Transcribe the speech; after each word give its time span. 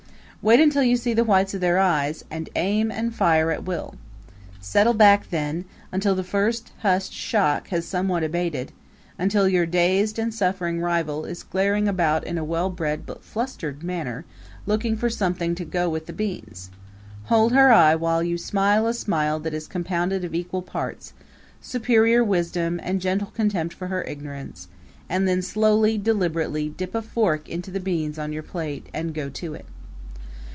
Wait 0.43 0.59
until 0.59 0.81
you 0.81 0.97
see 0.97 1.13
the 1.13 1.23
whites 1.23 1.53
of 1.53 1.61
their 1.61 1.77
eyes, 1.77 2.25
and 2.31 2.49
aim 2.55 2.89
and 2.91 3.13
fire 3.13 3.51
at 3.51 3.63
will. 3.63 3.93
Settle 4.59 4.95
back 4.95 5.29
then, 5.29 5.63
until 5.91 6.15
the 6.15 6.23
first 6.23 6.71
hushed 6.79 7.13
shock 7.13 7.67
has 7.67 7.85
somewhat 7.85 8.23
abated 8.23 8.71
until 9.19 9.47
your 9.47 9.67
dazed 9.67 10.17
and 10.17 10.33
suffering 10.33 10.81
rival 10.81 11.25
is 11.25 11.43
glaring 11.43 11.87
about 11.87 12.23
in 12.23 12.39
a 12.39 12.43
well 12.43 12.71
bred 12.71 13.05
but 13.05 13.23
flustered 13.23 13.83
manner, 13.83 14.25
looking 14.65 14.97
for 14.97 15.11
something 15.11 15.53
to 15.53 15.63
go 15.63 15.87
with 15.87 16.07
the 16.07 16.11
beans. 16.11 16.71
Hold 17.25 17.51
her 17.53 17.71
eye 17.71 17.93
while 17.93 18.23
you 18.23 18.39
smile 18.39 18.87
a 18.87 18.95
smile 18.95 19.39
that 19.41 19.53
is 19.53 19.67
compounded 19.67 20.23
of 20.23 20.33
equal 20.33 20.63
parts 20.63 21.13
superior 21.61 22.23
wisdom, 22.23 22.79
and 22.81 22.99
gentle 22.99 23.29
contempt 23.35 23.75
for 23.75 23.89
her 23.89 24.01
ignorance 24.05 24.67
and 25.07 25.27
then 25.27 25.43
slowly, 25.43 25.99
deliberately, 25.99 26.67
dip 26.67 26.95
a 26.95 27.03
fork 27.03 27.47
into 27.47 27.69
the 27.69 27.79
beans 27.79 28.17
on 28.17 28.33
your 28.33 28.41
plate 28.41 28.87
and 28.91 29.13
go 29.13 29.29
to 29.29 29.53
it. 29.53 29.67